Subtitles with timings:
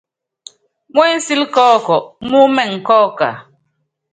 [0.93, 1.85] Mú ensíl kɔ́ɔk
[2.29, 3.29] mú imɛŋ kɔ́ɔka?